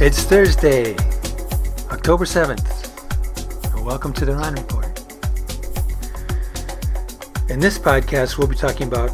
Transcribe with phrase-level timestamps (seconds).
[0.00, 0.94] It's Thursday,
[1.90, 3.74] October 7th.
[3.74, 4.86] and Welcome to the Line Report.
[7.50, 9.10] In this podcast, we'll be talking about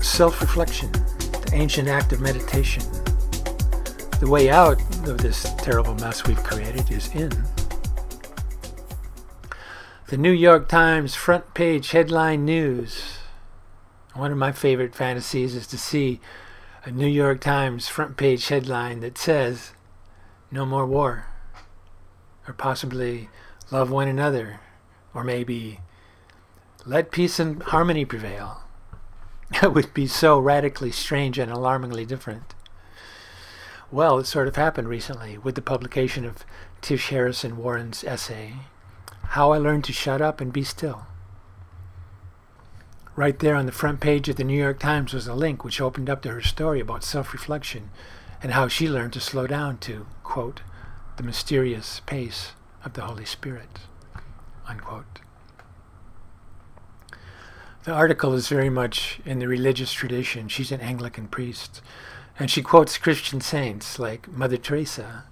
[0.00, 2.84] self reflection, the ancient act of meditation.
[4.20, 7.32] The way out of this terrible mess we've created is in.
[10.06, 13.18] The New York Times front page headline news.
[14.14, 16.20] One of my favorite fantasies is to see
[16.84, 19.72] a New York Times front page headline that says,
[20.50, 21.26] no more war.
[22.46, 23.28] Or possibly
[23.70, 24.60] love one another.
[25.14, 25.80] Or maybe
[26.86, 28.62] let peace and harmony prevail.
[29.62, 32.54] That would be so radically strange and alarmingly different.
[33.90, 36.44] Well, it sort of happened recently with the publication of
[36.82, 38.56] Tish Harrison Warren's essay,
[39.28, 41.06] How I Learned to Shut Up and Be Still.
[43.16, 45.80] Right there on the front page of the New York Times was a link which
[45.80, 47.88] opened up to her story about self reflection
[48.42, 50.60] and how she learned to slow down to, quote,
[51.16, 52.52] the mysterious pace
[52.84, 53.80] of the Holy Spirit,
[54.68, 55.20] unquote.
[57.84, 60.48] The article is very much in the religious tradition.
[60.48, 61.80] She's an Anglican priest,
[62.38, 65.24] and she quotes Christian saints like Mother Teresa.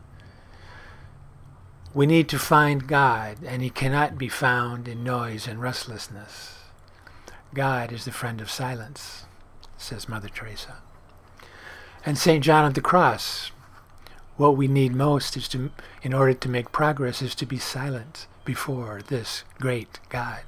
[1.94, 6.54] We need to find God, and he cannot be found in noise and restlessness.
[7.54, 9.24] God is the friend of silence,
[9.76, 10.76] says Mother Teresa.
[12.06, 12.42] And St.
[12.44, 13.50] John of the Cross,
[14.36, 18.28] what we need most is to, in order to make progress, is to be silent
[18.44, 20.42] before this great God.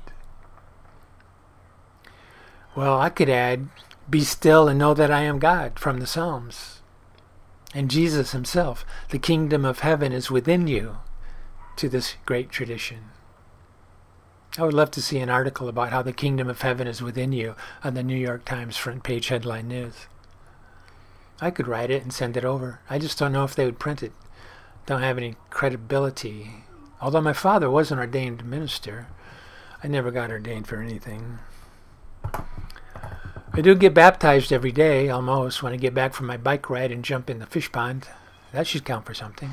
[2.77, 3.71] Well, I could add,
[4.09, 6.81] be still and know that I am God from the Psalms.
[7.75, 10.99] And Jesus himself, the kingdom of heaven is within you,
[11.75, 13.07] to this great tradition.
[14.57, 17.33] I would love to see an article about how the kingdom of heaven is within
[17.33, 20.07] you on the New York Times front page headline news.
[21.41, 22.81] I could write it and send it over.
[22.91, 24.13] I just don't know if they would print it.
[24.87, 26.65] Don't have any credibility.
[27.01, 29.07] Although my father was an ordained minister,
[29.83, 31.39] I never got ordained for anything.
[33.53, 36.91] I do get baptized every day, almost, when I get back from my bike ride
[36.91, 38.09] and jump in the fish pond.
[38.53, 39.51] That should count for something.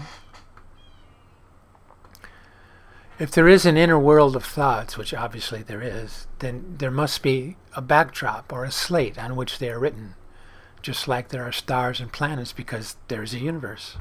[3.20, 7.22] If there is an inner world of thoughts, which obviously there is, then there must
[7.22, 10.16] be a backdrop or a slate on which they are written
[10.86, 13.98] just like there are stars and planets because there's a universe.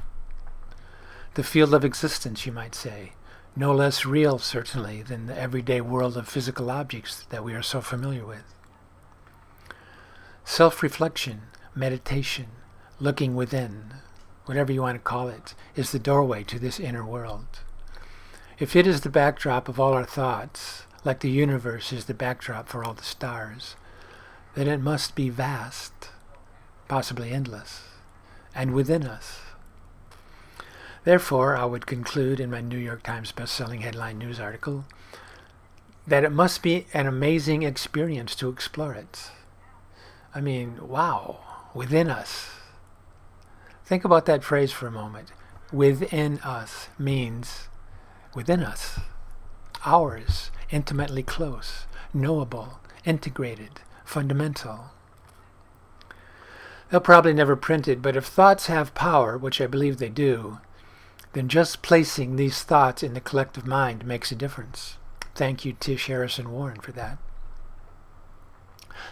[1.33, 3.13] The field of existence, you might say,
[3.57, 7.81] no less real, certainly, than the everyday world of physical objects that we are so
[7.81, 8.55] familiar with.
[10.45, 12.49] Self reflection, meditation,
[13.01, 13.95] looking within,
[14.45, 17.61] whatever you want to call it, is the doorway to this inner world.
[18.59, 22.69] If it is the backdrop of all our thoughts, like the universe is the backdrop
[22.69, 23.75] for all the stars,
[24.55, 26.11] then it must be vast
[26.89, 27.83] possibly endless,
[28.55, 29.41] and within us.
[31.05, 34.85] Therefore, I would conclude in my New York Times best-selling headline news article
[36.07, 39.31] that it must be an amazing experience to explore it.
[40.35, 41.41] I mean, wow,
[41.75, 42.51] within us.
[43.85, 45.33] Think about that phrase for a moment.
[45.73, 47.69] Within us means
[48.35, 48.99] within us,
[49.85, 54.91] ours, intimately close, knowable, integrated, fundamental.
[56.95, 60.61] They'll probably never print it, but if thoughts have power, which I believe they do,
[61.33, 64.97] then just placing these thoughts in the collective mind makes a difference.
[65.35, 67.19] Thank you, Tish Harrison Warren, for that.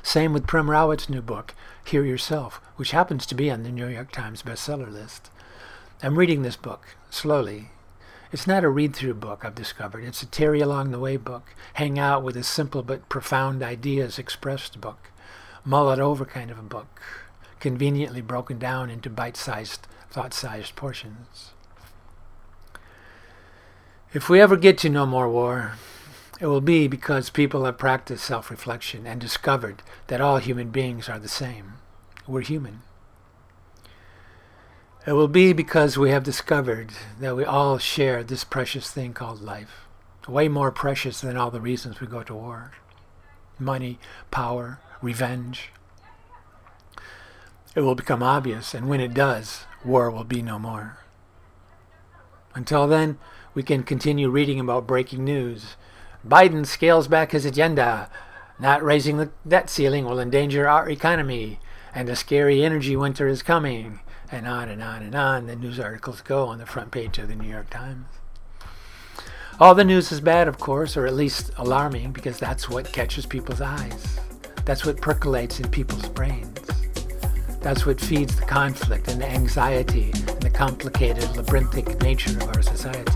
[0.01, 3.89] Same with Prem Rawat's new book, Hear Yourself, which happens to be on the New
[3.89, 5.33] York Times bestseller list.
[6.05, 7.71] I'm reading this book slowly.
[8.31, 10.05] It's not a read through book, I've discovered.
[10.05, 14.21] It's a Terry along the way book, hang out with a simple but profound ideas
[14.21, 15.11] expressed book,
[15.65, 17.01] mull it over kind of a book
[17.63, 21.53] conveniently broken down into bite-sized, thought-sized portions.
[24.13, 25.75] If we ever get to no more war,
[26.41, 31.21] it will be because people have practiced self-reflection and discovered that all human beings are
[31.21, 31.75] the same.
[32.27, 32.83] We're human.
[35.07, 39.41] It will be because we have discovered that we all share this precious thing called
[39.41, 39.87] life,
[40.27, 42.73] way more precious than all the reasons we go to war.
[43.57, 44.01] Money,
[44.33, 45.71] power, revenge,
[47.75, 50.99] it will become obvious, and when it does, war will be no more.
[52.55, 53.19] Until then,
[53.55, 55.77] we can continue reading about breaking news.
[56.27, 58.11] Biden scales back his agenda.
[58.59, 61.59] Not raising the debt ceiling will endanger our economy,
[61.95, 64.01] and a scary energy winter is coming.
[64.31, 67.29] And on and on and on, the news articles go on the front page of
[67.29, 68.07] the New York Times.
[69.61, 73.27] All the news is bad, of course, or at least alarming, because that's what catches
[73.27, 74.19] people's eyes.
[74.65, 76.62] That's what percolates in people's brains.
[77.63, 82.61] That's what feeds the conflict and the anxiety and the complicated, labyrinthic nature of our
[82.61, 83.15] societies.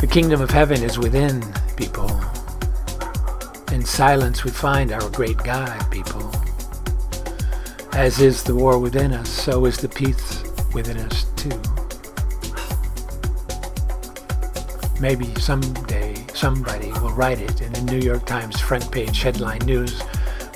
[0.00, 1.44] The kingdom of heaven is within
[1.76, 2.10] people.
[3.70, 6.32] In silence we find our great God, people.
[7.92, 10.42] As is the war within us, so is the peace
[10.72, 11.85] within us too.
[14.98, 20.02] Maybe someday somebody will write it and the New York Times front page headline news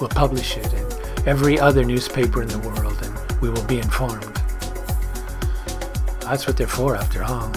[0.00, 4.24] will publish it and every other newspaper in the world and we will be informed.
[6.22, 7.52] That's what they're for after all.